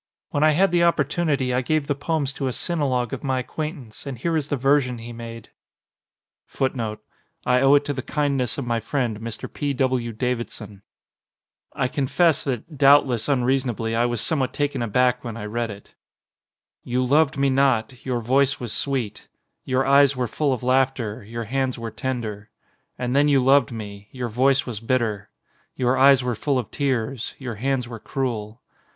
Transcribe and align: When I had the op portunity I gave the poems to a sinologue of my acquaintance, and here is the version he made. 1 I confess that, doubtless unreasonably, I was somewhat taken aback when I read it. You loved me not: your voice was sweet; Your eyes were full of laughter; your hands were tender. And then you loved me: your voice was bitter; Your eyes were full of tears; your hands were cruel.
When 0.31 0.43
I 0.43 0.53
had 0.53 0.71
the 0.71 0.81
op 0.81 0.97
portunity 0.97 1.53
I 1.53 1.61
gave 1.61 1.85
the 1.85 1.93
poems 1.93 2.33
to 2.33 2.47
a 2.47 2.53
sinologue 2.53 3.13
of 3.13 3.23
my 3.23 3.37
acquaintance, 3.37 4.07
and 4.07 4.17
here 4.17 4.35
is 4.35 4.49
the 4.49 4.57
version 4.57 4.97
he 4.97 5.13
made. 5.13 5.49
1 6.57 6.71
I 6.79 7.59
confess 7.61 8.55
that, 12.43 12.77
doubtless 12.79 13.29
unreasonably, 13.29 13.95
I 13.95 14.05
was 14.07 14.21
somewhat 14.21 14.53
taken 14.53 14.81
aback 14.81 15.23
when 15.23 15.37
I 15.37 15.45
read 15.45 15.69
it. 15.69 15.93
You 16.83 17.05
loved 17.05 17.37
me 17.37 17.51
not: 17.51 18.03
your 18.03 18.21
voice 18.21 18.59
was 18.59 18.73
sweet; 18.73 19.27
Your 19.65 19.85
eyes 19.85 20.15
were 20.15 20.27
full 20.27 20.51
of 20.51 20.63
laughter; 20.63 21.23
your 21.23 21.43
hands 21.43 21.77
were 21.77 21.91
tender. 21.91 22.49
And 22.97 23.15
then 23.15 23.27
you 23.27 23.39
loved 23.39 23.71
me: 23.71 24.09
your 24.11 24.29
voice 24.29 24.65
was 24.65 24.79
bitter; 24.79 25.29
Your 25.75 25.95
eyes 25.95 26.23
were 26.23 26.33
full 26.33 26.57
of 26.57 26.71
tears; 26.71 27.35
your 27.37 27.53
hands 27.57 27.87
were 27.87 27.99
cruel. 27.99 28.63